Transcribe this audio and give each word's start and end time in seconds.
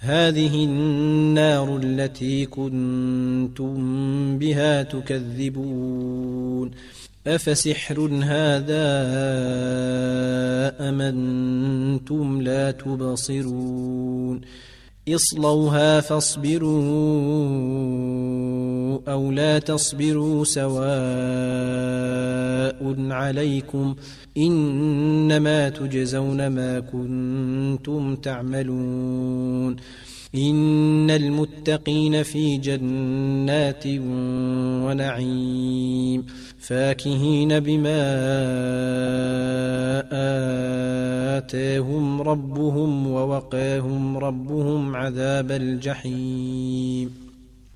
هذه 0.00 0.64
النار 0.64 1.80
التي 1.84 2.46
كنتم 2.46 3.78
بها 4.38 4.82
تكذبون. 4.82 6.70
أفسحر 7.26 8.00
هذا 8.22 8.86
أمنتم 10.88 12.42
لا 12.42 12.70
تبصرون. 12.70 14.40
اصلوها 15.08 16.00
أو 19.08 19.32
لا 19.32 19.58
تصبروا 19.58 20.44
سواء 20.44 20.80
عليكم 23.10 23.94
إنما 24.36 25.68
تجزون 25.68 26.46
ما 26.46 26.80
كنتم 26.80 28.16
تعملون 28.16 29.76
إن 30.34 31.10
المتقين 31.10 32.22
في 32.22 32.56
جنات 32.56 33.86
ونعيم 34.86 36.26
فاكهين 36.58 37.60
بما 37.60 38.00
آتاهم 41.38 42.22
ربهم 42.22 43.06
ووقاهم 43.06 44.18
ربهم 44.18 44.96
عذاب 44.96 45.50
الجحيم 45.50 47.29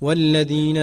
والذين 0.00 0.76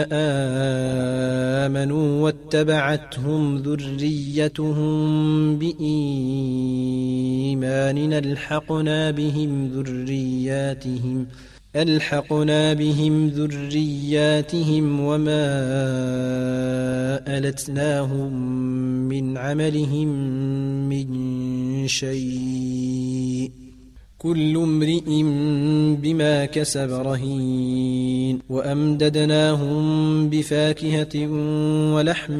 آمنوا 1.64 2.22
واتبعتهم 2.22 3.58
ذريتهم 3.58 5.58
بإيمان 5.58 6.94
ألحقنا 8.14 9.12
بهم 9.12 9.68
ذرياتهم 9.68 11.28
ألحقنا 11.76 12.74
بهم 12.74 13.28
ذرياتهم 13.28 15.00
وما 15.00 15.46
ألتناهم 17.28 18.34
من 19.10 19.38
عملهم 19.38 20.08
من 20.90 21.08
شيء. 21.88 23.52
كل 24.18 24.58
امرئ 24.58 25.24
بما 26.02 26.46
كسب 26.46 26.90
رهين 26.92 28.40
وأمددناهم 28.50 30.30
بفاكهة 30.30 31.28
ولحم 31.94 32.40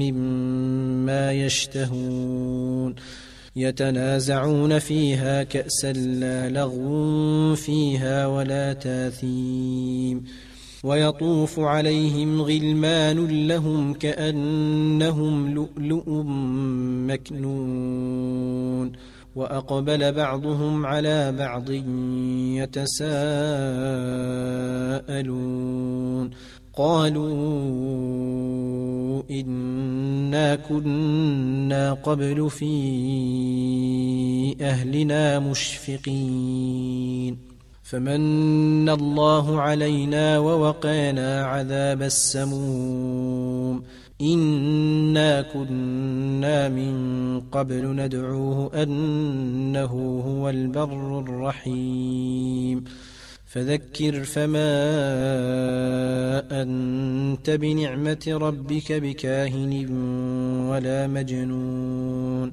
مما 0.00 1.32
يشتهون 1.32 2.94
يتنازعون 3.56 4.78
فيها 4.78 5.42
كأسا 5.42 5.92
لا 5.92 6.48
لغو 6.48 7.54
فيها 7.54 8.26
ولا 8.26 8.72
تاثيم 8.72 10.24
ويطوف 10.84 11.60
عليهم 11.60 12.42
غلمان 12.42 13.46
لهم 13.48 13.94
كأنهم 13.94 15.54
لؤلؤ 15.54 16.22
مكنون 17.06 18.92
وأقبل 19.36 20.12
بعضهم 20.12 20.86
على 20.86 21.32
بعض 21.32 21.70
يتساءلون. 22.60 23.50
قالوا 26.76 27.30
إنا 29.30 30.56
كنا 30.56 31.92
قبل 31.92 32.50
في 32.50 32.76
أهلنا 34.60 35.38
مشفقين. 35.38 37.38
فمن 37.82 38.88
الله 38.88 39.60
علينا 39.60 40.38
ووقانا 40.38 41.44
عذاب 41.44 42.02
السموم. 42.02 43.82
إنا 44.20 45.42
كنا 45.42 46.68
من 46.68 47.40
قبل 47.40 47.86
ندعوه 47.96 48.82
أنه 48.82 50.22
هو 50.26 50.48
البر 50.48 51.20
الرحيم 51.20 52.84
فذكر 53.46 54.24
فما 54.24 54.72
أنت 56.62 57.50
بنعمة 57.50 58.26
ربك 58.26 58.92
بكاهن 58.92 59.86
ولا 60.70 61.06
مجنون 61.06 62.52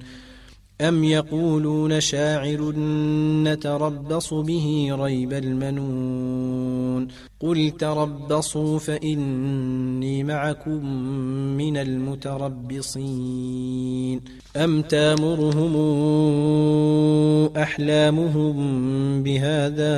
أم 0.81 1.03
يقولون 1.03 1.99
شاعر 1.99 2.73
نتربص 3.44 4.34
به 4.34 4.88
ريب 4.91 5.34
المنون 5.34 7.06
قل 7.39 7.71
تربصوا 7.79 8.79
فإني 8.79 10.23
معكم 10.23 10.85
من 11.57 11.77
المتربصين. 11.77 13.17
أم 14.55 14.81
تامرهم 14.81 15.75
أحلامهم 17.57 18.55
بهذا 19.23 19.97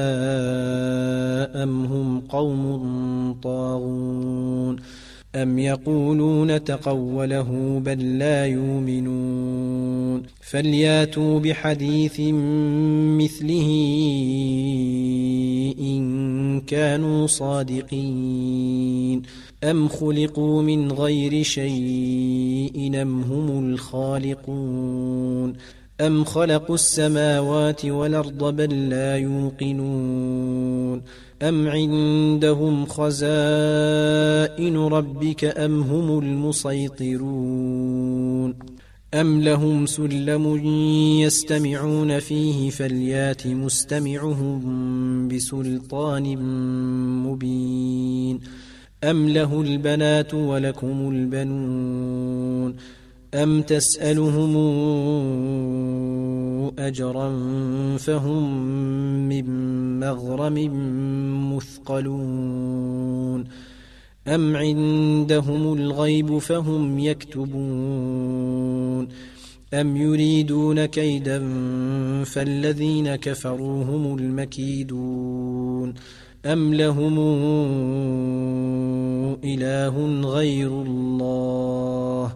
أم 1.63 1.85
هم 1.85 2.21
قوم 2.21 3.39
طاغون؟ 3.43 4.77
أم 5.35 5.59
يقولون 5.59 6.63
تقوله 6.63 7.79
بل 7.85 8.19
لا 8.19 8.45
يؤمنون 8.45 10.23
فلياتوا 10.41 11.39
بحديث 11.39 12.19
مثله 13.19 13.69
إن 15.79 16.61
كانوا 16.61 17.27
صادقين 17.27 19.21
أم 19.63 19.87
خلقوا 19.87 20.61
من 20.61 20.91
غير 20.91 21.43
شيء 21.43 22.91
أم 23.01 23.21
هم 23.21 23.69
الخالقون 23.73 25.53
أم 26.01 26.23
خلقوا 26.23 26.75
السماوات 26.75 27.85
والأرض 27.85 28.55
بل 28.55 28.89
لا 28.89 29.17
يوقنون 29.17 31.01
أم 31.41 31.67
عندهم 31.67 32.85
خزائن 32.85 34.28
ربك 34.75 35.45
أم 35.45 35.81
هم 35.81 36.19
المسيطرون 36.19 37.69
أم 39.13 39.41
لهم 39.41 39.85
سلم 39.85 40.57
يستمعون 41.21 42.19
فيه 42.19 42.69
فليات 42.69 43.47
مستمعهم 43.47 45.27
بسلطان 45.27 46.37
مبين 47.25 48.39
أم 49.03 49.29
له 49.29 49.61
البنات 49.61 50.33
ولكم 50.33 51.09
البنون 51.11 52.75
أم 53.33 53.61
تسألهم 53.61 54.57
أجرا 56.79 57.29
فهم 57.97 58.69
من 59.29 59.45
مغرم 59.99 60.57
مثقلون 61.55 63.43
أم 64.29 64.55
عندهم 64.55 65.73
الغيب 65.73 66.37
فهم 66.37 66.99
يكتبون 66.99 68.49
أم 69.73 69.97
يريدون 69.97 70.85
كيدا 70.85 71.39
فالذين 72.23 73.15
كفروا 73.15 73.83
هم 73.83 74.17
المكيدون 74.17 75.93
أم 76.45 76.73
لهم 76.73 77.19
إله 79.43 80.21
غير 80.21 80.81
الله 80.81 82.35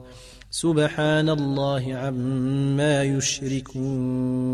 سبحان 0.51 1.30
الله 1.30 1.95
عما 1.95 3.04
يشركون 3.04 4.54